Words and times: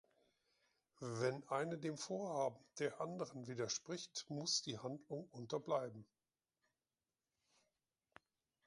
Wenn 0.99 1.47
eine 1.49 1.77
dem 1.77 1.95
Vorhaben 1.95 2.57
der 2.79 2.99
anderen 3.01 3.45
widerspricht, 3.45 4.25
muss 4.29 4.63
die 4.63 4.79
Handlung 4.79 5.27
unterbleiben. 5.29 6.07